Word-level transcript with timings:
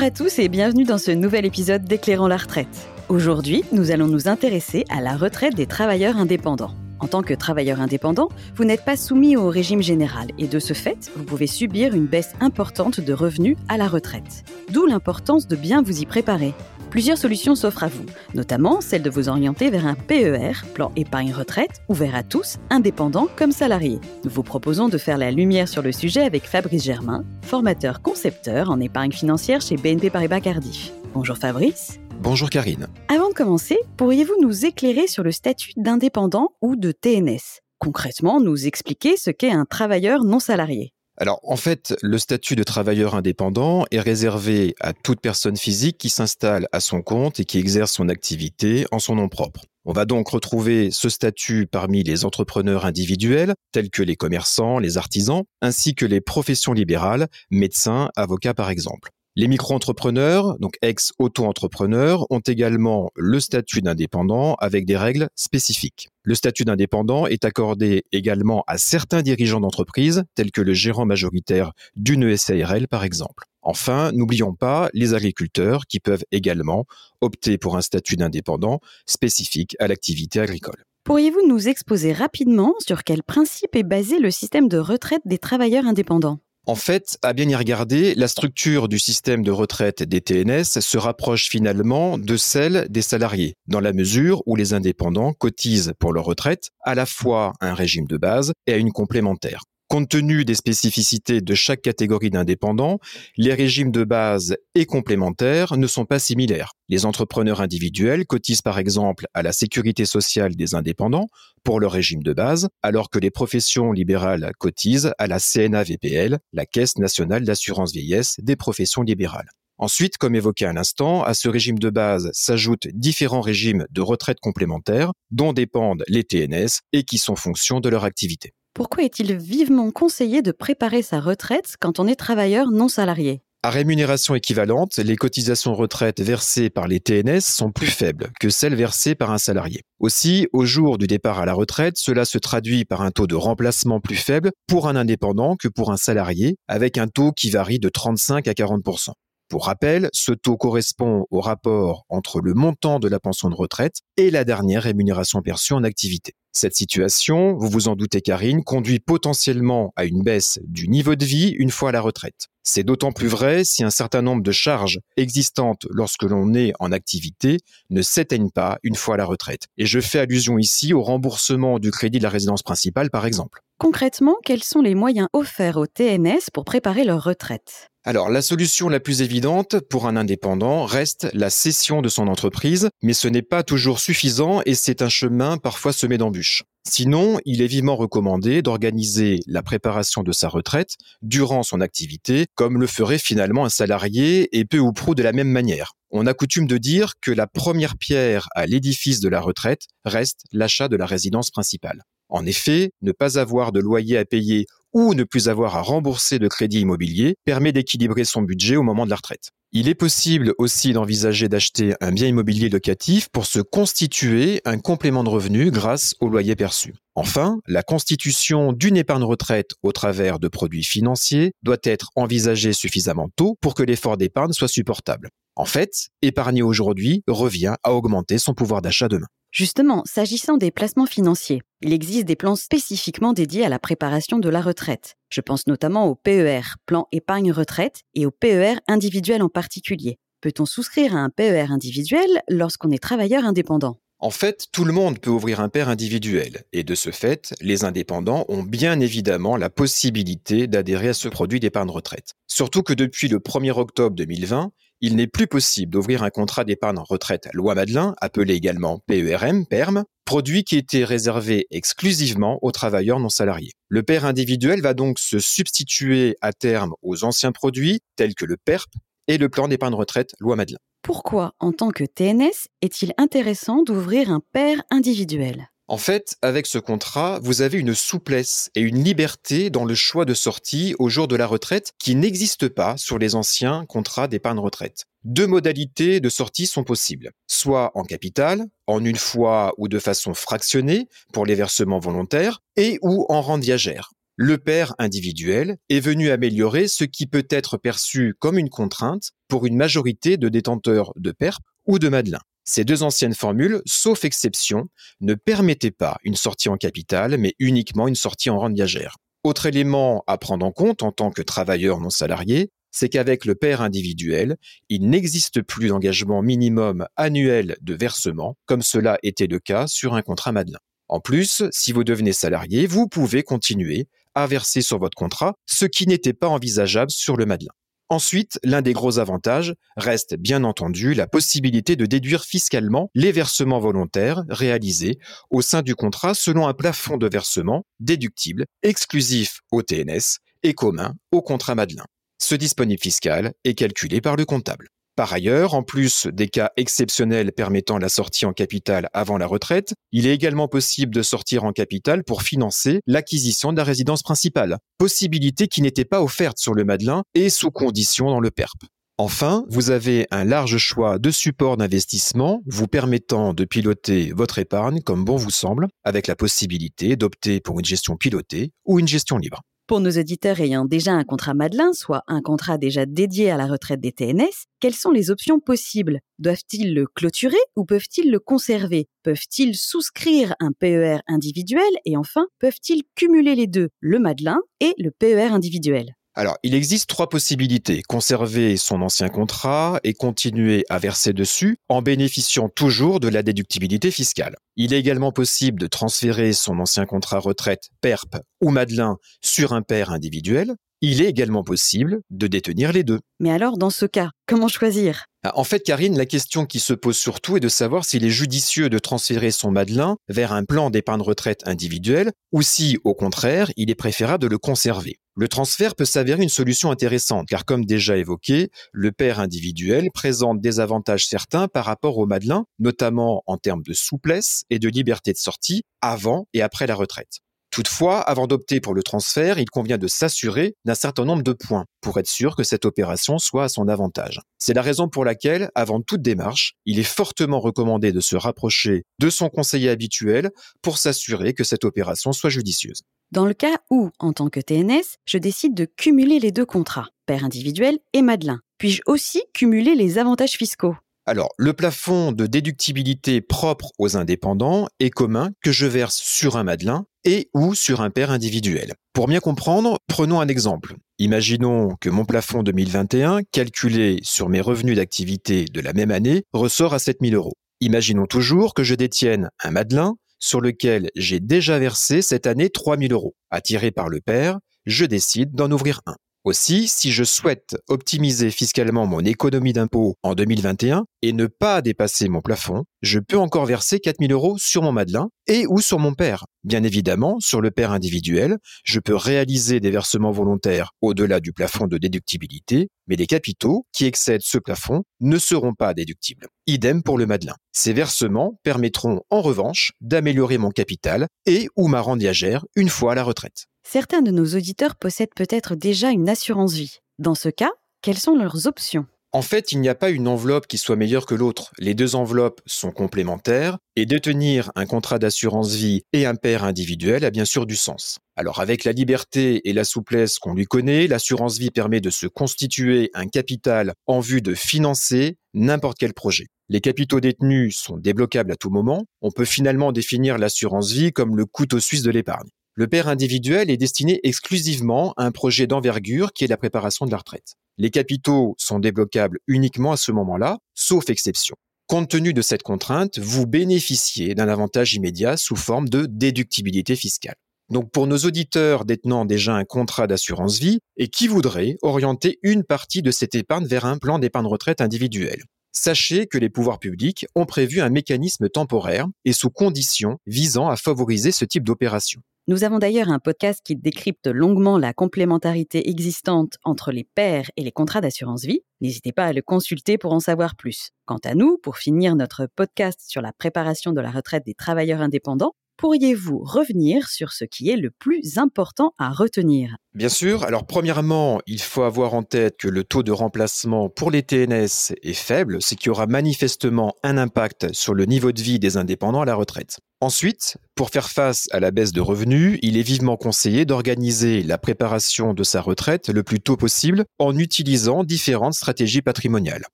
Bonjour 0.00 0.14
à 0.14 0.16
tous 0.16 0.38
et 0.38 0.48
bienvenue 0.48 0.84
dans 0.84 0.96
ce 0.96 1.10
nouvel 1.10 1.44
épisode 1.44 1.84
d'Éclairant 1.84 2.26
la 2.26 2.38
retraite. 2.38 2.88
Aujourd'hui, 3.10 3.64
nous 3.72 3.90
allons 3.90 4.06
nous 4.06 4.28
intéresser 4.28 4.86
à 4.88 5.02
la 5.02 5.14
retraite 5.14 5.54
des 5.54 5.66
travailleurs 5.66 6.16
indépendants. 6.16 6.74
En 7.00 7.06
tant 7.06 7.22
que 7.22 7.34
travailleur 7.34 7.80
indépendant, 7.80 8.28
vous 8.54 8.64
n'êtes 8.64 8.84
pas 8.84 8.96
soumis 8.96 9.36
au 9.36 9.48
régime 9.48 9.82
général 9.82 10.28
et 10.38 10.46
de 10.46 10.58
ce 10.58 10.74
fait, 10.74 11.10
vous 11.16 11.24
pouvez 11.24 11.46
subir 11.46 11.94
une 11.94 12.06
baisse 12.06 12.34
importante 12.40 13.00
de 13.00 13.12
revenus 13.12 13.56
à 13.68 13.76
la 13.76 13.88
retraite. 13.88 14.44
D'où 14.70 14.86
l'importance 14.86 15.48
de 15.48 15.56
bien 15.56 15.82
vous 15.82 16.00
y 16.00 16.06
préparer. 16.06 16.54
Plusieurs 16.90 17.18
solutions 17.18 17.54
s'offrent 17.54 17.84
à 17.84 17.88
vous, 17.88 18.04
notamment 18.34 18.80
celle 18.80 19.02
de 19.02 19.10
vous 19.10 19.28
orienter 19.28 19.70
vers 19.70 19.86
un 19.86 19.94
PER, 19.94 20.52
plan 20.74 20.90
épargne 20.96 21.32
retraite, 21.32 21.82
ouvert 21.88 22.16
à 22.16 22.24
tous, 22.24 22.56
indépendants 22.68 23.28
comme 23.36 23.52
salariés. 23.52 24.00
Nous 24.24 24.30
vous 24.30 24.42
proposons 24.42 24.88
de 24.88 24.98
faire 24.98 25.16
la 25.16 25.30
lumière 25.30 25.68
sur 25.68 25.82
le 25.82 25.92
sujet 25.92 26.22
avec 26.22 26.44
Fabrice 26.44 26.84
Germain, 26.84 27.24
formateur 27.42 28.02
concepteur 28.02 28.70
en 28.70 28.80
épargne 28.80 29.12
financière 29.12 29.60
chez 29.60 29.76
BNP 29.76 30.10
Paribas 30.10 30.40
Cardiff. 30.40 30.92
Bonjour 31.12 31.36
Fabrice. 31.36 31.98
Bonjour 32.22 32.50
Karine. 32.50 32.86
Avant 33.08 33.30
de 33.30 33.34
commencer, 33.34 33.76
pourriez-vous 33.96 34.40
nous 34.40 34.64
éclairer 34.64 35.08
sur 35.08 35.24
le 35.24 35.32
statut 35.32 35.72
d'indépendant 35.76 36.50
ou 36.62 36.76
de 36.76 36.92
TNS 36.92 37.62
Concrètement, 37.80 38.40
nous 38.40 38.66
expliquer 38.66 39.16
ce 39.16 39.30
qu'est 39.30 39.50
un 39.50 39.64
travailleur 39.64 40.22
non 40.22 40.38
salarié. 40.38 40.92
Alors 41.16 41.40
en 41.42 41.56
fait, 41.56 41.96
le 42.00 42.16
statut 42.16 42.54
de 42.54 42.62
travailleur 42.62 43.16
indépendant 43.16 43.86
est 43.90 44.00
réservé 44.00 44.76
à 44.78 44.92
toute 44.92 45.20
personne 45.20 45.56
physique 45.56 45.98
qui 45.98 46.10
s'installe 46.10 46.68
à 46.70 46.78
son 46.78 47.02
compte 47.02 47.40
et 47.40 47.44
qui 47.44 47.58
exerce 47.58 47.92
son 47.92 48.08
activité 48.08 48.86
en 48.92 49.00
son 49.00 49.16
nom 49.16 49.28
propre. 49.28 49.62
On 49.84 49.92
va 49.92 50.04
donc 50.04 50.28
retrouver 50.28 50.90
ce 50.92 51.08
statut 51.08 51.66
parmi 51.66 52.04
les 52.04 52.24
entrepreneurs 52.24 52.84
individuels, 52.84 53.54
tels 53.72 53.90
que 53.90 54.04
les 54.04 54.14
commerçants, 54.14 54.78
les 54.78 54.96
artisans, 54.96 55.42
ainsi 55.60 55.96
que 55.96 56.06
les 56.06 56.20
professions 56.20 56.72
libérales, 56.72 57.26
médecins, 57.50 58.10
avocats 58.14 58.54
par 58.54 58.70
exemple. 58.70 59.10
Les 59.36 59.46
micro-entrepreneurs, 59.46 60.58
donc 60.58 60.74
ex-auto-entrepreneurs, 60.82 62.26
ont 62.30 62.40
également 62.40 63.12
le 63.14 63.38
statut 63.38 63.80
d'indépendant 63.80 64.56
avec 64.56 64.86
des 64.86 64.96
règles 64.96 65.28
spécifiques. 65.36 66.08
Le 66.24 66.34
statut 66.34 66.64
d'indépendant 66.64 67.28
est 67.28 67.44
accordé 67.44 68.02
également 68.10 68.64
à 68.66 68.76
certains 68.76 69.22
dirigeants 69.22 69.60
d'entreprise, 69.60 70.24
tels 70.34 70.50
que 70.50 70.60
le 70.60 70.74
gérant 70.74 71.06
majoritaire 71.06 71.72
d'une 71.94 72.24
ESARL 72.24 72.88
par 72.88 73.04
exemple. 73.04 73.44
Enfin, 73.62 74.10
n'oublions 74.12 74.54
pas 74.54 74.90
les 74.94 75.14
agriculteurs 75.14 75.86
qui 75.86 76.00
peuvent 76.00 76.24
également 76.32 76.86
opter 77.20 77.56
pour 77.56 77.76
un 77.76 77.82
statut 77.82 78.16
d'indépendant 78.16 78.80
spécifique 79.06 79.76
à 79.78 79.86
l'activité 79.86 80.40
agricole. 80.40 80.82
Pourriez-vous 81.04 81.46
nous 81.46 81.68
exposer 81.68 82.12
rapidement 82.12 82.74
sur 82.84 83.04
quel 83.04 83.22
principe 83.22 83.76
est 83.76 83.84
basé 83.84 84.18
le 84.18 84.32
système 84.32 84.66
de 84.66 84.78
retraite 84.78 85.22
des 85.24 85.38
travailleurs 85.38 85.86
indépendants? 85.86 86.40
En 86.66 86.74
fait, 86.74 87.18
à 87.22 87.32
bien 87.32 87.48
y 87.48 87.54
regarder, 87.54 88.14
la 88.14 88.28
structure 88.28 88.88
du 88.88 88.98
système 88.98 89.42
de 89.42 89.50
retraite 89.50 90.02
des 90.02 90.20
TNS 90.20 90.64
se 90.64 90.98
rapproche 90.98 91.48
finalement 91.48 92.18
de 92.18 92.36
celle 92.36 92.86
des 92.90 93.02
salariés, 93.02 93.54
dans 93.66 93.80
la 93.80 93.92
mesure 93.92 94.42
où 94.46 94.56
les 94.56 94.74
indépendants 94.74 95.32
cotisent 95.32 95.94
pour 95.98 96.12
leur 96.12 96.24
retraite 96.24 96.68
à 96.82 96.94
la 96.94 97.06
fois 97.06 97.54
un 97.60 97.74
régime 97.74 98.06
de 98.06 98.18
base 98.18 98.52
et 98.66 98.74
à 98.74 98.76
une 98.76 98.92
complémentaire. 98.92 99.62
Compte 99.90 100.08
tenu 100.08 100.44
des 100.44 100.54
spécificités 100.54 101.40
de 101.40 101.54
chaque 101.56 101.82
catégorie 101.82 102.30
d'indépendants, 102.30 103.00
les 103.36 103.54
régimes 103.54 103.90
de 103.90 104.04
base 104.04 104.56
et 104.76 104.86
complémentaires 104.86 105.76
ne 105.76 105.86
sont 105.88 106.04
pas 106.04 106.20
similaires. 106.20 106.74
Les 106.88 107.06
entrepreneurs 107.06 107.60
individuels 107.60 108.24
cotisent 108.24 108.62
par 108.62 108.78
exemple 108.78 109.26
à 109.34 109.42
la 109.42 109.50
sécurité 109.50 110.06
sociale 110.06 110.54
des 110.54 110.76
indépendants 110.76 111.26
pour 111.64 111.80
leur 111.80 111.90
régime 111.90 112.22
de 112.22 112.32
base, 112.32 112.68
alors 112.82 113.10
que 113.10 113.18
les 113.18 113.32
professions 113.32 113.90
libérales 113.90 114.52
cotisent 114.60 115.12
à 115.18 115.26
la 115.26 115.40
CNAVPL, 115.40 116.38
la 116.52 116.66
Caisse 116.66 116.96
nationale 116.96 117.42
d'assurance 117.42 117.92
vieillesse 117.92 118.36
des 118.38 118.54
professions 118.54 119.02
libérales. 119.02 119.50
Ensuite, 119.76 120.18
comme 120.18 120.36
évoqué 120.36 120.66
à 120.66 120.72
l'instant, 120.72 121.24
à 121.24 121.34
ce 121.34 121.48
régime 121.48 121.80
de 121.80 121.90
base 121.90 122.30
s'ajoutent 122.32 122.86
différents 122.94 123.40
régimes 123.40 123.86
de 123.90 124.02
retraite 124.02 124.38
complémentaires 124.38 125.10
dont 125.32 125.52
dépendent 125.52 126.04
les 126.06 126.22
TNS 126.22 126.82
et 126.92 127.02
qui 127.02 127.18
sont 127.18 127.34
fonction 127.34 127.80
de 127.80 127.88
leur 127.88 128.04
activité. 128.04 128.54
Pourquoi 128.80 129.04
est-il 129.04 129.36
vivement 129.36 129.90
conseillé 129.90 130.40
de 130.40 130.52
préparer 130.52 131.02
sa 131.02 131.20
retraite 131.20 131.74
quand 131.80 132.00
on 132.00 132.06
est 132.06 132.14
travailleur 132.14 132.70
non 132.70 132.88
salarié? 132.88 133.42
À 133.62 133.68
rémunération 133.68 134.34
équivalente, 134.34 134.96
les 134.96 135.16
cotisations 135.16 135.74
retraite 135.74 136.22
versées 136.22 136.70
par 136.70 136.88
les 136.88 136.98
TNS 136.98 137.42
sont 137.42 137.72
plus 137.72 137.88
faibles 137.88 138.30
que 138.40 138.48
celles 138.48 138.74
versées 138.74 139.14
par 139.14 139.32
un 139.32 139.36
salarié. 139.36 139.82
Aussi, 139.98 140.48
au 140.54 140.64
jour 140.64 140.96
du 140.96 141.06
départ 141.06 141.40
à 141.40 141.44
la 141.44 141.52
retraite, 141.52 141.98
cela 141.98 142.24
se 142.24 142.38
traduit 142.38 142.86
par 142.86 143.02
un 143.02 143.10
taux 143.10 143.26
de 143.26 143.34
remplacement 143.34 144.00
plus 144.00 144.16
faible 144.16 144.50
pour 144.66 144.88
un 144.88 144.96
indépendant 144.96 145.56
que 145.56 145.68
pour 145.68 145.92
un 145.92 145.98
salarié, 145.98 146.56
avec 146.66 146.96
un 146.96 147.06
taux 147.06 147.32
qui 147.32 147.50
varie 147.50 147.80
de 147.80 147.90
35 147.90 148.48
à 148.48 148.52
40% 148.52 149.10
pour 149.50 149.66
rappel, 149.66 150.08
ce 150.12 150.32
taux 150.32 150.56
correspond 150.56 151.26
au 151.30 151.40
rapport 151.40 152.04
entre 152.08 152.40
le 152.40 152.54
montant 152.54 153.00
de 153.00 153.08
la 153.08 153.18
pension 153.18 153.50
de 153.50 153.54
retraite 153.56 153.96
et 154.16 154.30
la 154.30 154.44
dernière 154.44 154.84
rémunération 154.84 155.42
perçue 155.42 155.72
en 155.72 155.82
activité. 155.82 156.34
Cette 156.52 156.74
situation, 156.74 157.54
vous 157.54 157.68
vous 157.68 157.88
en 157.88 157.94
doutez 157.94 158.20
Karine, 158.20 158.64
conduit 158.64 158.98
potentiellement 158.98 159.92
à 159.96 160.04
une 160.04 160.22
baisse 160.22 160.58
du 160.64 160.88
niveau 160.88 161.14
de 161.14 161.24
vie 161.24 161.50
une 161.50 161.70
fois 161.70 161.90
à 161.90 161.92
la 161.92 162.00
retraite. 162.00 162.48
C'est 162.62 162.84
d'autant 162.84 163.12
plus 163.12 163.28
vrai 163.28 163.64
si 163.64 163.82
un 163.82 163.90
certain 163.90 164.22
nombre 164.22 164.42
de 164.42 164.52
charges 164.52 165.00
existantes 165.16 165.86
lorsque 165.90 166.24
l'on 166.24 166.54
est 166.54 166.72
en 166.78 166.92
activité 166.92 167.58
ne 167.88 168.02
s'éteignent 168.02 168.50
pas 168.50 168.78
une 168.82 168.96
fois 168.96 169.14
à 169.14 169.18
la 169.18 169.24
retraite. 169.24 169.66
Et 169.78 169.86
je 169.86 170.00
fais 170.00 170.18
allusion 170.18 170.58
ici 170.58 170.92
au 170.92 171.02
remboursement 171.02 171.78
du 171.78 171.90
crédit 171.90 172.18
de 172.18 172.24
la 172.24 172.30
résidence 172.30 172.62
principale 172.62 173.10
par 173.10 173.26
exemple. 173.26 173.60
Concrètement, 173.78 174.36
quels 174.44 174.62
sont 174.62 174.82
les 174.82 174.94
moyens 174.94 175.28
offerts 175.32 175.78
aux 175.78 175.86
TNS 175.86 176.50
pour 176.52 176.66
préparer 176.66 177.02
leur 177.02 177.24
retraite? 177.24 177.88
Alors, 178.04 178.28
la 178.28 178.42
solution 178.42 178.88
la 178.88 179.00
plus 179.00 179.22
évidente 179.22 179.78
pour 179.78 180.06
un 180.06 180.16
indépendant 180.16 180.84
reste 180.84 181.28
la 181.32 181.50
cession 181.50 182.02
de 182.02 182.08
son 182.08 182.28
entreprise, 182.28 182.88
mais 183.02 183.12
ce 183.14 183.28
n'est 183.28 183.42
pas 183.42 183.62
toujours 183.62 184.00
suffisant 184.00 184.60
et 184.66 184.74
c'est 184.74 185.02
un 185.02 185.08
chemin 185.08 185.56
parfois 185.56 185.92
semé 185.92 186.18
d'embûches. 186.18 186.64
Sinon, 186.88 187.38
il 187.44 187.60
est 187.60 187.66
vivement 187.66 187.94
recommandé 187.94 188.62
d'organiser 188.62 189.40
la 189.46 189.62
préparation 189.62 190.22
de 190.22 190.32
sa 190.32 190.48
retraite 190.48 190.94
durant 191.20 191.62
son 191.62 191.80
activité, 191.80 192.46
comme 192.54 192.80
le 192.80 192.86
ferait 192.86 193.18
finalement 193.18 193.66
un 193.66 193.68
salarié 193.68 194.48
et 194.58 194.64
peu 194.64 194.78
ou 194.78 194.92
prou 194.92 195.14
de 195.14 195.22
la 195.22 195.32
même 195.32 195.50
manière. 195.50 195.92
On 196.10 196.26
a 196.26 196.34
coutume 196.34 196.66
de 196.66 196.78
dire 196.78 197.12
que 197.20 197.30
la 197.30 197.46
première 197.46 197.96
pierre 197.96 198.48
à 198.54 198.66
l'édifice 198.66 199.20
de 199.20 199.28
la 199.28 199.40
retraite 199.40 199.82
reste 200.04 200.40
l'achat 200.52 200.88
de 200.88 200.96
la 200.96 201.06
résidence 201.06 201.50
principale. 201.50 202.02
En 202.28 202.46
effet, 202.46 202.92
ne 203.02 203.12
pas 203.12 203.38
avoir 203.38 203.72
de 203.72 203.80
loyer 203.80 204.16
à 204.16 204.24
payer 204.24 204.66
ou 204.92 205.14
ne 205.14 205.24
plus 205.24 205.48
avoir 205.48 205.76
à 205.76 205.82
rembourser 205.82 206.38
de 206.38 206.48
crédit 206.48 206.80
immobilier 206.80 207.36
permet 207.44 207.72
d'équilibrer 207.72 208.24
son 208.24 208.42
budget 208.42 208.76
au 208.76 208.82
moment 208.82 209.04
de 209.04 209.10
la 209.10 209.16
retraite. 209.16 209.50
Il 209.72 209.86
est 209.86 209.94
possible 209.94 210.52
aussi 210.58 210.92
d'envisager 210.92 211.48
d'acheter 211.48 211.94
un 212.00 212.10
bien 212.10 212.26
immobilier 212.26 212.68
locatif 212.68 213.28
pour 213.28 213.46
se 213.46 213.60
constituer 213.60 214.60
un 214.64 214.78
complément 214.78 215.22
de 215.22 215.28
revenu 215.28 215.70
grâce 215.70 216.16
au 216.18 216.28
loyer 216.28 216.56
perçu. 216.56 216.96
Enfin, 217.14 217.60
la 217.68 217.84
constitution 217.84 218.72
d'une 218.72 218.96
épargne 218.96 219.22
retraite 219.22 219.70
au 219.84 219.92
travers 219.92 220.40
de 220.40 220.48
produits 220.48 220.82
financiers 220.82 221.52
doit 221.62 221.78
être 221.84 222.10
envisagée 222.16 222.72
suffisamment 222.72 223.28
tôt 223.36 223.58
pour 223.60 223.76
que 223.76 223.84
l'effort 223.84 224.16
d'épargne 224.16 224.52
soit 224.52 224.66
supportable. 224.66 225.28
En 225.54 225.66
fait, 225.66 226.08
épargner 226.20 226.62
aujourd'hui 226.62 227.22
revient 227.28 227.76
à 227.84 227.92
augmenter 227.92 228.38
son 228.38 228.54
pouvoir 228.54 228.82
d'achat 228.82 229.06
demain. 229.06 229.28
Justement, 229.52 230.04
s'agissant 230.06 230.58
des 230.58 230.70
placements 230.70 231.06
financiers, 231.06 231.62
il 231.82 231.92
existe 231.92 232.24
des 232.24 232.36
plans 232.36 232.54
spécifiquement 232.54 233.32
dédiés 233.32 233.64
à 233.64 233.68
la 233.68 233.80
préparation 233.80 234.38
de 234.38 234.48
la 234.48 234.60
retraite. 234.60 235.16
Je 235.28 235.40
pense 235.40 235.66
notamment 235.66 236.06
au 236.06 236.14
PER, 236.14 236.60
plan 236.86 237.08
épargne 237.10 237.50
retraite, 237.50 238.02
et 238.14 238.26
au 238.26 238.30
PER 238.30 238.76
individuel 238.86 239.42
en 239.42 239.48
particulier. 239.48 240.18
Peut-on 240.40 240.66
souscrire 240.66 241.16
à 241.16 241.18
un 241.18 241.30
PER 241.30 241.66
individuel 241.70 242.42
lorsqu'on 242.48 242.92
est 242.92 243.02
travailleur 243.02 243.44
indépendant? 243.44 243.98
En 244.20 244.30
fait, 244.30 244.66
tout 244.70 244.84
le 244.84 244.92
monde 244.92 245.18
peut 245.18 245.30
ouvrir 245.30 245.60
un 245.60 245.68
PER 245.68 245.88
individuel, 245.88 246.62
et 246.72 246.84
de 246.84 246.94
ce 246.94 247.10
fait, 247.10 247.52
les 247.60 247.84
indépendants 247.84 248.44
ont 248.48 248.62
bien 248.62 249.00
évidemment 249.00 249.56
la 249.56 249.70
possibilité 249.70 250.68
d'adhérer 250.68 251.08
à 251.08 251.14
ce 251.14 251.28
produit 251.28 251.58
d'épargne 251.58 251.90
retraite. 251.90 252.34
Surtout 252.46 252.82
que 252.82 252.92
depuis 252.92 253.28
le 253.28 253.38
1er 253.38 253.72
octobre 253.72 254.14
2020, 254.14 254.70
il 255.00 255.16
n'est 255.16 255.26
plus 255.26 255.46
possible 255.46 255.92
d'ouvrir 255.92 256.22
un 256.22 256.30
contrat 256.30 256.64
d'épargne 256.64 256.98
retraite 256.98 257.48
loi 257.52 257.74
Madelin, 257.74 258.14
appelé 258.20 258.54
également 258.54 259.00
PERM, 259.06 259.66
PERM, 259.66 260.04
produit 260.24 260.64
qui 260.64 260.76
était 260.76 261.04
réservé 261.04 261.66
exclusivement 261.70 262.58
aux 262.62 262.70
travailleurs 262.70 263.18
non 263.18 263.28
salariés. 263.28 263.72
Le 263.88 264.02
PER 264.02 264.24
individuel 264.24 264.80
va 264.80 264.94
donc 264.94 265.18
se 265.18 265.38
substituer 265.38 266.36
à 266.40 266.52
terme 266.52 266.94
aux 267.02 267.24
anciens 267.24 267.52
produits 267.52 268.00
tels 268.16 268.34
que 268.34 268.44
le 268.44 268.56
PERP 268.56 268.90
et 269.26 269.38
le 269.38 269.48
plan 269.48 269.68
d'épargne 269.68 269.94
retraite 269.94 270.34
loi 270.38 270.56
Madelin. 270.56 270.78
Pourquoi, 271.02 271.54
en 271.58 271.72
tant 271.72 271.90
que 271.90 272.04
TNS, 272.04 272.68
est-il 272.82 273.14
intéressant 273.16 273.82
d'ouvrir 273.82 274.30
un 274.30 274.40
PER 274.52 274.76
individuel? 274.90 275.68
En 275.90 275.96
fait, 275.96 276.36
avec 276.40 276.68
ce 276.68 276.78
contrat, 276.78 277.40
vous 277.42 277.62
avez 277.62 277.76
une 277.76 277.96
souplesse 277.96 278.70
et 278.76 278.80
une 278.80 279.02
liberté 279.02 279.70
dans 279.70 279.84
le 279.84 279.96
choix 279.96 280.24
de 280.24 280.34
sortie 280.34 280.94
au 281.00 281.08
jour 281.08 281.26
de 281.26 281.34
la 281.34 281.48
retraite 281.48 281.94
qui 281.98 282.14
n'existe 282.14 282.68
pas 282.68 282.96
sur 282.96 283.18
les 283.18 283.34
anciens 283.34 283.84
contrats 283.86 284.28
d'épargne 284.28 284.60
retraite. 284.60 285.06
Deux 285.24 285.48
modalités 285.48 286.20
de 286.20 286.28
sortie 286.28 286.66
sont 286.66 286.84
possibles, 286.84 287.32
soit 287.48 287.90
en 287.96 288.04
capital, 288.04 288.66
en 288.86 289.04
une 289.04 289.16
fois 289.16 289.74
ou 289.78 289.88
de 289.88 289.98
façon 289.98 290.32
fractionnée 290.32 291.08
pour 291.32 291.44
les 291.44 291.56
versements 291.56 291.98
volontaires, 291.98 292.62
et 292.76 293.00
ou 293.02 293.26
en 293.28 293.42
rente 293.42 293.62
viagère. 293.62 294.12
le 294.36 294.58
père 294.58 294.94
individuel 294.98 295.76
est 295.88 296.00
venu 296.00 296.30
améliorer 296.30 296.86
ce 296.86 297.04
qui 297.04 297.26
peut 297.26 297.46
être 297.50 297.76
perçu 297.76 298.34
comme 298.38 298.58
une 298.58 298.70
contrainte 298.70 299.32
pour 299.48 299.66
une 299.66 299.76
majorité 299.76 300.36
de 300.36 300.48
détenteurs 300.48 301.12
de 301.16 301.32
PERP 301.32 301.62
ou 301.86 301.98
de 301.98 302.08
Madelin. 302.08 302.38
Ces 302.64 302.84
deux 302.84 303.02
anciennes 303.02 303.34
formules, 303.34 303.82
sauf 303.86 304.24
exception, 304.24 304.88
ne 305.20 305.34
permettaient 305.34 305.90
pas 305.90 306.18
une 306.24 306.36
sortie 306.36 306.68
en 306.68 306.76
capital, 306.76 307.36
mais 307.38 307.54
uniquement 307.58 308.08
une 308.08 308.14
sortie 308.14 308.50
en 308.50 308.58
rente 308.58 308.74
viagère. 308.74 309.16
Autre 309.42 309.66
élément 309.66 310.22
à 310.26 310.36
prendre 310.36 310.66
en 310.66 310.72
compte 310.72 311.02
en 311.02 311.12
tant 311.12 311.30
que 311.30 311.42
travailleur 311.42 311.98
non 312.00 312.10
salarié, 312.10 312.70
c'est 312.90 313.08
qu'avec 313.08 313.44
le 313.44 313.54
père 313.54 313.80
individuel, 313.80 314.56
il 314.88 315.08
n'existe 315.08 315.62
plus 315.62 315.88
d'engagement 315.88 316.42
minimum 316.42 317.06
annuel 317.16 317.76
de 317.80 317.94
versement, 317.94 318.56
comme 318.66 318.82
cela 318.82 319.18
était 319.22 319.46
le 319.46 319.58
cas 319.58 319.86
sur 319.86 320.14
un 320.14 320.22
contrat 320.22 320.52
Madelin. 320.52 320.78
En 321.08 321.20
plus, 321.20 321.64
si 321.72 321.92
vous 321.92 322.04
devenez 322.04 322.32
salarié, 322.32 322.86
vous 322.86 323.08
pouvez 323.08 323.42
continuer 323.42 324.08
à 324.34 324.46
verser 324.46 324.82
sur 324.82 324.98
votre 324.98 325.16
contrat, 325.16 325.54
ce 325.66 325.84
qui 325.84 326.06
n'était 326.06 326.32
pas 326.32 326.48
envisageable 326.48 327.10
sur 327.10 327.36
le 327.36 327.46
Madelin. 327.46 327.72
Ensuite, 328.12 328.58
l'un 328.64 328.82
des 328.82 328.92
gros 328.92 329.20
avantages 329.20 329.76
reste 329.96 330.34
bien 330.34 330.64
entendu 330.64 331.14
la 331.14 331.28
possibilité 331.28 331.94
de 331.94 332.06
déduire 332.06 332.42
fiscalement 332.42 333.08
les 333.14 333.30
versements 333.30 333.78
volontaires 333.78 334.42
réalisés 334.48 335.20
au 335.48 335.62
sein 335.62 335.82
du 335.82 335.94
contrat 335.94 336.34
selon 336.34 336.66
un 336.66 336.74
plafond 336.74 337.18
de 337.18 337.28
versement 337.28 337.84
déductible, 338.00 338.66
exclusif 338.82 339.60
au 339.70 339.82
TNS 339.82 340.40
et 340.64 340.74
commun 340.74 341.14
au 341.30 341.40
contrat 341.40 341.76
Madelin. 341.76 342.04
Ce 342.42 342.56
disponible 342.56 343.00
fiscal 343.00 343.52
est 343.62 343.74
calculé 343.74 344.20
par 344.20 344.34
le 344.34 344.44
comptable. 344.44 344.88
Par 345.20 345.34
ailleurs, 345.34 345.74
en 345.74 345.82
plus 345.82 346.28
des 346.32 346.48
cas 346.48 346.70
exceptionnels 346.78 347.52
permettant 347.52 347.98
la 347.98 348.08
sortie 348.08 348.46
en 348.46 348.54
capital 348.54 349.10
avant 349.12 349.36
la 349.36 349.46
retraite, 349.46 349.92
il 350.12 350.26
est 350.26 350.32
également 350.32 350.66
possible 350.66 351.14
de 351.14 351.20
sortir 351.20 351.64
en 351.64 351.72
capital 351.72 352.24
pour 352.24 352.40
financer 352.40 353.02
l'acquisition 353.06 353.70
de 353.70 353.76
la 353.76 353.84
résidence 353.84 354.22
principale, 354.22 354.78
possibilité 354.96 355.68
qui 355.68 355.82
n'était 355.82 356.06
pas 356.06 356.22
offerte 356.22 356.56
sur 356.56 356.72
le 356.72 356.84
Madelin 356.84 357.22
et 357.34 357.50
sous 357.50 357.70
condition 357.70 358.30
dans 358.30 358.40
le 358.40 358.50
PERP. 358.50 358.86
Enfin, 359.18 359.66
vous 359.68 359.90
avez 359.90 360.26
un 360.30 360.44
large 360.44 360.78
choix 360.78 361.18
de 361.18 361.30
supports 361.30 361.76
d'investissement 361.76 362.62
vous 362.64 362.86
permettant 362.86 363.52
de 363.52 363.66
piloter 363.66 364.32
votre 364.34 364.58
épargne 364.58 365.02
comme 365.02 365.26
bon 365.26 365.36
vous 365.36 365.50
semble, 365.50 365.88
avec 366.02 366.28
la 366.28 366.34
possibilité 366.34 367.16
d'opter 367.16 367.60
pour 367.60 367.78
une 367.78 367.84
gestion 367.84 368.16
pilotée 368.16 368.72
ou 368.86 368.98
une 368.98 369.06
gestion 369.06 369.36
libre. 369.36 369.60
Pour 369.90 369.98
nos 369.98 370.12
auditeurs 370.12 370.60
ayant 370.60 370.84
déjà 370.84 371.14
un 371.14 371.24
contrat 371.24 371.52
Madelin, 371.52 371.92
soit 371.92 372.22
un 372.28 372.42
contrat 372.42 372.78
déjà 372.78 373.06
dédié 373.06 373.50
à 373.50 373.56
la 373.56 373.66
retraite 373.66 374.00
des 374.00 374.12
TNS, 374.12 374.68
quelles 374.78 374.94
sont 374.94 375.10
les 375.10 375.32
options 375.32 375.58
possibles? 375.58 376.20
Doivent-ils 376.38 376.94
le 376.94 377.08
clôturer 377.08 377.58
ou 377.74 377.84
peuvent-ils 377.84 378.30
le 378.30 378.38
conserver? 378.38 379.08
Peuvent-ils 379.24 379.74
souscrire 379.74 380.54
un 380.60 380.70
PER 380.70 381.18
individuel? 381.26 381.90
Et 382.04 382.16
enfin, 382.16 382.46
peuvent-ils 382.60 383.02
cumuler 383.16 383.56
les 383.56 383.66
deux, 383.66 383.88
le 383.98 384.20
Madelin 384.20 384.60
et 384.78 384.94
le 384.96 385.10
PER 385.10 385.52
individuel? 385.52 386.14
Alors, 386.40 386.56
il 386.62 386.74
existe 386.74 387.06
trois 387.06 387.28
possibilités. 387.28 388.00
Conserver 388.08 388.78
son 388.78 389.02
ancien 389.02 389.28
contrat 389.28 390.00
et 390.04 390.14
continuer 390.14 390.86
à 390.88 390.98
verser 390.98 391.34
dessus 391.34 391.76
en 391.90 392.00
bénéficiant 392.00 392.70
toujours 392.70 393.20
de 393.20 393.28
la 393.28 393.42
déductibilité 393.42 394.10
fiscale. 394.10 394.56
Il 394.74 394.94
est 394.94 394.98
également 394.98 395.32
possible 395.32 395.78
de 395.78 395.86
transférer 395.86 396.54
son 396.54 396.78
ancien 396.78 397.04
contrat 397.04 397.40
retraite 397.40 397.90
PERP 398.00 398.36
ou 398.62 398.70
Madelin 398.70 399.18
sur 399.42 399.74
un 399.74 399.82
père 399.82 400.12
individuel. 400.12 400.76
Il 401.02 401.22
est 401.22 401.28
également 401.28 401.64
possible 401.64 402.20
de 402.28 402.46
détenir 402.46 402.92
les 402.92 403.04
deux. 403.04 403.20
Mais 403.38 403.50
alors, 403.50 403.78
dans 403.78 403.88
ce 403.88 404.04
cas, 404.04 404.30
comment 404.46 404.68
choisir? 404.68 405.24
Ah, 405.42 405.58
en 405.58 405.64
fait, 405.64 405.80
Karine, 405.80 406.18
la 406.18 406.26
question 406.26 406.66
qui 406.66 406.78
se 406.78 406.92
pose 406.92 407.16
surtout 407.16 407.56
est 407.56 407.60
de 407.60 407.70
savoir 407.70 408.04
s'il 408.04 408.26
est 408.26 408.30
judicieux 408.30 408.90
de 408.90 408.98
transférer 408.98 409.50
son 409.50 409.70
Madelin 409.70 410.18
vers 410.28 410.52
un 410.52 410.64
plan 410.64 410.90
d'épargne 410.90 411.22
retraite 411.22 411.62
individuel 411.64 412.32
ou 412.52 412.60
si, 412.60 412.98
au 413.04 413.14
contraire, 413.14 413.70
il 413.76 413.90
est 413.90 413.94
préférable 413.94 414.42
de 414.42 414.48
le 414.48 414.58
conserver. 414.58 415.16
Le 415.36 415.48
transfert 415.48 415.94
peut 415.94 416.04
s'avérer 416.04 416.42
une 416.42 416.50
solution 416.50 416.90
intéressante 416.90 417.46
car 417.48 417.64
comme 417.64 417.86
déjà 417.86 418.18
évoqué, 418.18 418.68
le 418.92 419.10
père 419.10 419.40
individuel 419.40 420.10
présente 420.12 420.60
des 420.60 420.80
avantages 420.80 421.26
certains 421.26 421.66
par 421.66 421.86
rapport 421.86 422.18
au 422.18 422.26
Madelin, 422.26 422.66
notamment 422.78 423.42
en 423.46 423.56
termes 423.56 423.82
de 423.82 423.94
souplesse 423.94 424.64
et 424.68 424.78
de 424.78 424.90
liberté 424.90 425.32
de 425.32 425.38
sortie 425.38 425.82
avant 426.02 426.46
et 426.52 426.60
après 426.60 426.86
la 426.86 426.94
retraite. 426.94 427.40
Toutefois, 427.70 428.20
avant 428.20 428.48
d'opter 428.48 428.80
pour 428.80 428.94
le 428.94 429.02
transfert, 429.04 429.58
il 429.58 429.70
convient 429.70 429.98
de 429.98 430.08
s'assurer 430.08 430.74
d'un 430.84 430.96
certain 430.96 431.24
nombre 431.24 431.44
de 431.44 431.52
points 431.52 431.84
pour 432.00 432.18
être 432.18 432.26
sûr 432.26 432.56
que 432.56 432.64
cette 432.64 432.84
opération 432.84 433.38
soit 433.38 433.64
à 433.64 433.68
son 433.68 433.86
avantage. 433.86 434.40
C'est 434.58 434.74
la 434.74 434.82
raison 434.82 435.08
pour 435.08 435.24
laquelle, 435.24 435.70
avant 435.76 436.00
toute 436.00 436.22
démarche, 436.22 436.74
il 436.84 436.98
est 436.98 437.04
fortement 437.04 437.60
recommandé 437.60 438.10
de 438.10 438.20
se 438.20 438.34
rapprocher 438.34 439.04
de 439.20 439.30
son 439.30 439.48
conseiller 439.48 439.88
habituel 439.88 440.50
pour 440.82 440.98
s'assurer 440.98 441.54
que 441.54 441.62
cette 441.62 441.84
opération 441.84 442.32
soit 442.32 442.50
judicieuse. 442.50 443.02
Dans 443.30 443.46
le 443.46 443.54
cas 443.54 443.78
où, 443.90 444.10
en 444.18 444.32
tant 444.32 444.48
que 444.48 444.58
TNS, 444.58 445.16
je 445.24 445.38
décide 445.38 445.74
de 445.74 445.84
cumuler 445.84 446.40
les 446.40 446.50
deux 446.50 446.66
contrats, 446.66 447.10
père 447.26 447.44
individuel 447.44 448.00
et 448.12 448.22
Madelin, 448.22 448.60
puis-je 448.78 449.02
aussi 449.06 449.44
cumuler 449.54 449.94
les 449.94 450.18
avantages 450.18 450.56
fiscaux? 450.56 450.96
Alors, 451.26 451.50
le 451.58 451.72
plafond 451.74 452.32
de 452.32 452.46
déductibilité 452.46 453.40
propre 453.40 453.92
aux 453.98 454.16
indépendants 454.16 454.88
est 454.98 455.10
commun 455.10 455.50
que 455.62 455.70
je 455.70 455.86
verse 455.86 456.16
sur 456.16 456.56
un 456.56 456.64
Madelin 456.64 457.04
et 457.24 457.48
ou 457.54 457.74
sur 457.74 458.00
un 458.00 458.10
père 458.10 458.30
individuel. 458.30 458.94
Pour 459.12 459.26
bien 459.26 459.40
comprendre, 459.40 459.98
prenons 460.06 460.40
un 460.40 460.48
exemple. 460.48 460.94
Imaginons 461.18 461.96
que 462.00 462.08
mon 462.08 462.24
plafond 462.24 462.62
2021, 462.62 463.42
calculé 463.52 464.20
sur 464.22 464.48
mes 464.48 464.60
revenus 464.60 464.96
d'activité 464.96 465.64
de 465.66 465.80
la 465.80 465.92
même 465.92 466.10
année, 466.10 466.44
ressort 466.52 466.94
à 466.94 466.98
7000 466.98 467.34
euros. 467.34 467.54
Imaginons 467.80 468.26
toujours 468.26 468.74
que 468.74 468.84
je 468.84 468.94
détienne 468.94 469.50
un 469.62 469.70
Madelin 469.70 470.16
sur 470.38 470.60
lequel 470.60 471.10
j'ai 471.14 471.40
déjà 471.40 471.78
versé 471.78 472.22
cette 472.22 472.46
année 472.46 472.70
3000 472.70 473.12
euros. 473.12 473.34
Attiré 473.50 473.90
par 473.90 474.08
le 474.08 474.20
père, 474.20 474.58
je 474.86 475.04
décide 475.04 475.52
d'en 475.54 475.70
ouvrir 475.70 476.00
un. 476.06 476.16
Aussi, 476.44 476.88
si 476.88 477.12
je 477.12 477.22
souhaite 477.22 477.76
optimiser 477.86 478.50
fiscalement 478.50 479.06
mon 479.06 479.20
économie 479.20 479.74
d'impôt 479.74 480.16
en 480.22 480.34
2021 480.34 481.04
et 481.20 481.34
ne 481.34 481.46
pas 481.46 481.82
dépasser 481.82 482.30
mon 482.30 482.40
plafond, 482.40 482.84
je 483.02 483.18
peux 483.18 483.36
encore 483.36 483.66
verser 483.66 484.00
4000 484.00 484.32
euros 484.32 484.56
sur 484.58 484.82
mon 484.82 484.90
Madelin 484.90 485.28
et 485.46 485.66
ou 485.68 485.82
sur 485.82 485.98
mon 485.98 486.14
père. 486.14 486.46
Bien 486.64 486.82
évidemment, 486.82 487.36
sur 487.40 487.60
le 487.60 487.70
père 487.70 487.92
individuel, 487.92 488.56
je 488.84 489.00
peux 489.00 489.14
réaliser 489.14 489.80
des 489.80 489.90
versements 489.90 490.30
volontaires 490.30 490.92
au-delà 491.02 491.40
du 491.40 491.52
plafond 491.52 491.86
de 491.86 491.98
déductibilité, 491.98 492.88
mais 493.06 493.16
les 493.16 493.26
capitaux 493.26 493.84
qui 493.92 494.06
excèdent 494.06 494.40
ce 494.42 494.56
plafond 494.56 495.02
ne 495.20 495.36
seront 495.36 495.74
pas 495.74 495.92
déductibles. 495.92 496.46
Idem 496.66 497.02
pour 497.02 497.18
le 497.18 497.26
Madelin. 497.26 497.56
Ces 497.72 497.92
versements 497.92 498.58
permettront 498.62 499.20
en 499.28 499.42
revanche 499.42 499.92
d'améliorer 500.00 500.56
mon 500.56 500.70
capital 500.70 501.26
et 501.44 501.68
ou 501.76 501.86
ma 501.86 502.00
rente 502.00 502.20
viagère 502.20 502.64
une 502.76 502.88
fois 502.88 503.12
à 503.12 503.14
la 503.14 503.24
retraite. 503.24 503.66
Certains 503.92 504.22
de 504.22 504.30
nos 504.30 504.46
auditeurs 504.54 504.94
possèdent 504.94 505.34
peut-être 505.34 505.74
déjà 505.74 506.10
une 506.10 506.28
assurance 506.28 506.74
vie. 506.74 506.98
Dans 507.18 507.34
ce 507.34 507.48
cas, 507.48 507.72
quelles 508.02 508.20
sont 508.20 508.36
leurs 508.36 508.68
options? 508.68 509.04
En 509.32 509.42
fait, 509.42 509.72
il 509.72 509.80
n'y 509.80 509.88
a 509.88 509.96
pas 509.96 510.10
une 510.10 510.28
enveloppe 510.28 510.68
qui 510.68 510.78
soit 510.78 510.94
meilleure 510.94 511.26
que 511.26 511.34
l'autre. 511.34 511.72
Les 511.76 511.94
deux 511.94 512.14
enveloppes 512.14 512.60
sont 512.66 512.92
complémentaires 512.92 513.78
et 513.96 514.06
détenir 514.06 514.70
un 514.76 514.86
contrat 514.86 515.18
d'assurance 515.18 515.74
vie 515.74 516.02
et 516.12 516.24
un 516.24 516.36
père 516.36 516.62
individuel 516.62 517.24
a 517.24 517.32
bien 517.32 517.44
sûr 517.44 517.66
du 517.66 517.74
sens. 517.74 518.18
Alors 518.36 518.60
avec 518.60 518.84
la 518.84 518.92
liberté 518.92 519.68
et 519.68 519.72
la 519.72 519.82
souplesse 519.82 520.38
qu'on 520.38 520.54
lui 520.54 520.66
connaît, 520.66 521.08
l'assurance 521.08 521.58
vie 521.58 521.72
permet 521.72 522.00
de 522.00 522.10
se 522.10 522.28
constituer 522.28 523.10
un 523.12 523.26
capital 523.26 523.94
en 524.06 524.20
vue 524.20 524.40
de 524.40 524.54
financer 524.54 525.36
n'importe 525.52 525.98
quel 525.98 526.14
projet. 526.14 526.46
Les 526.68 526.80
capitaux 526.80 527.18
détenus 527.18 527.76
sont 527.76 527.96
débloquables 527.96 528.52
à 528.52 528.56
tout 528.56 528.70
moment. 528.70 529.06
On 529.20 529.32
peut 529.32 529.44
finalement 529.44 529.90
définir 529.90 530.38
l'assurance 530.38 530.92
vie 530.92 531.10
comme 531.10 531.36
le 531.36 531.44
couteau 531.44 531.80
suisse 531.80 532.04
de 532.04 532.12
l'épargne. 532.12 532.50
Le 532.80 532.88
père 532.88 533.08
individuel 533.08 533.68
est 533.68 533.76
destiné 533.76 534.20
exclusivement 534.22 535.12
à 535.18 535.26
un 535.26 535.32
projet 535.32 535.66
d'envergure 535.66 536.32
qui 536.32 536.44
est 536.44 536.48
la 536.48 536.56
préparation 536.56 537.04
de 537.04 537.10
la 537.10 537.18
retraite. 537.18 537.56
Les 537.76 537.90
capitaux 537.90 538.54
sont 538.56 538.78
débloquables 538.78 539.38
uniquement 539.46 539.92
à 539.92 539.98
ce 539.98 540.12
moment-là, 540.12 540.56
sauf 540.74 541.10
exception. 541.10 541.56
Compte 541.88 542.08
tenu 542.08 542.32
de 542.32 542.40
cette 542.40 542.62
contrainte, 542.62 543.18
vous 543.18 543.46
bénéficiez 543.46 544.34
d'un 544.34 544.48
avantage 544.48 544.94
immédiat 544.94 545.36
sous 545.36 545.56
forme 545.56 545.90
de 545.90 546.06
déductibilité 546.06 546.96
fiscale. 546.96 547.34
Donc 547.68 547.90
pour 547.90 548.06
nos 548.06 548.16
auditeurs 548.16 548.86
détenant 548.86 549.26
déjà 549.26 549.52
un 549.52 549.66
contrat 549.66 550.06
d'assurance 550.06 550.58
vie 550.58 550.78
et 550.96 551.08
qui 551.08 551.28
voudraient 551.28 551.76
orienter 551.82 552.38
une 552.42 552.64
partie 552.64 553.02
de 553.02 553.10
cette 553.10 553.34
épargne 553.34 553.66
vers 553.66 553.84
un 553.84 553.98
plan 553.98 554.18
d'épargne 554.18 554.46
retraite 554.46 554.80
individuel, 554.80 555.42
sachez 555.70 556.26
que 556.26 556.38
les 556.38 556.48
pouvoirs 556.48 556.78
publics 556.78 557.26
ont 557.34 557.44
prévu 557.44 557.82
un 557.82 557.90
mécanisme 557.90 558.48
temporaire 558.48 559.06
et 559.26 559.34
sous 559.34 559.50
conditions 559.50 560.16
visant 560.26 560.70
à 560.70 560.76
favoriser 560.76 561.30
ce 561.30 561.44
type 561.44 561.64
d'opération. 561.64 562.22
Nous 562.50 562.64
avons 562.64 562.80
d'ailleurs 562.80 563.10
un 563.10 563.20
podcast 563.20 563.60
qui 563.64 563.76
décrypte 563.76 564.26
longuement 564.26 564.76
la 564.76 564.92
complémentarité 564.92 565.88
existante 565.88 566.56
entre 566.64 566.90
les 566.90 567.04
pairs 567.04 567.48
et 567.56 567.62
les 567.62 567.70
contrats 567.70 568.00
d'assurance 568.00 568.42
vie. 568.42 568.62
N'hésitez 568.80 569.12
pas 569.12 569.26
à 569.26 569.32
le 569.32 569.40
consulter 569.40 569.98
pour 569.98 570.12
en 570.12 570.18
savoir 570.18 570.56
plus. 570.56 570.90
Quant 571.04 571.20
à 571.24 571.36
nous, 571.36 571.58
pour 571.58 571.76
finir 571.76 572.16
notre 572.16 572.48
podcast 572.56 573.02
sur 573.06 573.22
la 573.22 573.32
préparation 573.32 573.92
de 573.92 574.00
la 574.00 574.10
retraite 574.10 574.44
des 574.44 574.54
travailleurs 574.54 575.00
indépendants, 575.00 575.52
pourriez-vous 575.76 576.40
revenir 576.42 577.08
sur 577.08 577.30
ce 577.30 577.44
qui 577.44 577.70
est 577.70 577.76
le 577.76 577.92
plus 577.92 578.36
important 578.36 578.94
à 578.98 579.10
retenir? 579.10 579.76
Bien 579.94 580.08
sûr. 580.08 580.42
Alors 580.42 580.66
premièrement, 580.66 581.40
il 581.46 581.60
faut 581.60 581.84
avoir 581.84 582.14
en 582.14 582.24
tête 582.24 582.56
que 582.56 582.66
le 582.66 582.82
taux 582.82 583.04
de 583.04 583.12
remplacement 583.12 583.88
pour 583.88 584.10
les 584.10 584.24
TNS 584.24 584.92
est 585.04 585.12
faible, 585.12 585.62
ce 585.62 585.76
qui 585.76 585.88
aura 585.88 586.08
manifestement 586.08 586.96
un 587.04 587.16
impact 587.16 587.72
sur 587.72 587.94
le 587.94 588.06
niveau 588.06 588.32
de 588.32 588.42
vie 588.42 588.58
des 588.58 588.76
indépendants 588.76 589.20
à 589.20 589.24
la 589.24 589.36
retraite. 589.36 589.78
Ensuite, 590.02 590.56
pour 590.76 590.88
faire 590.88 591.10
face 591.10 591.46
à 591.50 591.60
la 591.60 591.70
baisse 591.70 591.92
de 591.92 592.00
revenus, 592.00 592.58
il 592.62 592.78
est 592.78 592.82
vivement 592.82 593.18
conseillé 593.18 593.66
d'organiser 593.66 594.42
la 594.42 594.56
préparation 594.56 595.34
de 595.34 595.42
sa 595.42 595.60
retraite 595.60 596.08
le 596.08 596.22
plus 596.22 596.40
tôt 596.40 596.56
possible 596.56 597.04
en 597.18 597.36
utilisant 597.36 598.02
différentes 598.02 598.54
stratégies 598.54 599.02
patrimoniales. 599.02 599.66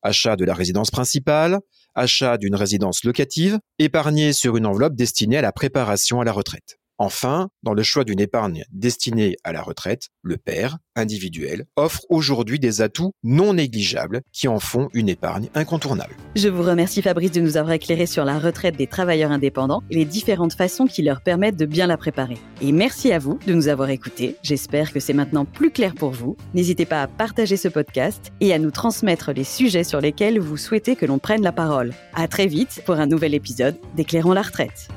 Achat 0.00 0.36
de 0.36 0.46
la 0.46 0.54
résidence 0.54 0.90
principale, 0.90 1.58
achat 1.94 2.38
d'une 2.38 2.54
résidence 2.54 3.04
locative, 3.04 3.58
épargner 3.78 4.32
sur 4.32 4.56
une 4.56 4.64
enveloppe 4.64 4.94
destinée 4.94 5.36
à 5.36 5.42
la 5.42 5.52
préparation 5.52 6.22
à 6.22 6.24
la 6.24 6.32
retraite. 6.32 6.78
Enfin, 6.98 7.48
dans 7.62 7.74
le 7.74 7.82
choix 7.82 8.04
d'une 8.04 8.20
épargne 8.20 8.64
destinée 8.72 9.36
à 9.44 9.52
la 9.52 9.62
retraite, 9.62 10.08
le 10.22 10.38
père, 10.38 10.78
individuel, 10.94 11.66
offre 11.76 12.06
aujourd'hui 12.08 12.58
des 12.58 12.80
atouts 12.80 13.12
non 13.22 13.54
négligeables 13.54 14.22
qui 14.32 14.48
en 14.48 14.58
font 14.58 14.88
une 14.94 15.08
épargne 15.08 15.48
incontournable. 15.54 16.16
Je 16.36 16.48
vous 16.48 16.62
remercie 16.62 17.02
Fabrice 17.02 17.32
de 17.32 17.40
nous 17.40 17.58
avoir 17.58 17.74
éclairé 17.74 18.06
sur 18.06 18.24
la 18.24 18.38
retraite 18.38 18.76
des 18.76 18.86
travailleurs 18.86 19.30
indépendants 19.30 19.82
et 19.90 19.96
les 19.96 20.04
différentes 20.06 20.54
façons 20.54 20.86
qui 20.86 21.02
leur 21.02 21.20
permettent 21.20 21.56
de 21.56 21.66
bien 21.66 21.86
la 21.86 21.98
préparer. 21.98 22.38
Et 22.62 22.72
merci 22.72 23.12
à 23.12 23.18
vous 23.18 23.38
de 23.46 23.52
nous 23.52 23.68
avoir 23.68 23.90
écoutés. 23.90 24.36
J'espère 24.42 24.92
que 24.92 25.00
c'est 25.00 25.12
maintenant 25.12 25.44
plus 25.44 25.70
clair 25.70 25.94
pour 25.94 26.10
vous. 26.10 26.36
N'hésitez 26.54 26.86
pas 26.86 27.02
à 27.02 27.08
partager 27.08 27.56
ce 27.56 27.68
podcast 27.68 28.32
et 28.40 28.54
à 28.54 28.58
nous 28.58 28.70
transmettre 28.70 29.32
les 29.32 29.44
sujets 29.44 29.84
sur 29.84 30.00
lesquels 30.00 30.40
vous 30.40 30.56
souhaitez 30.56 30.96
que 30.96 31.06
l'on 31.06 31.18
prenne 31.18 31.42
la 31.42 31.52
parole. 31.52 31.92
À 32.14 32.26
très 32.26 32.46
vite 32.46 32.82
pour 32.86 32.94
un 32.94 33.06
nouvel 33.06 33.34
épisode 33.34 33.76
d'Éclairons 33.94 34.32
la 34.32 34.42
retraite. 34.42 34.88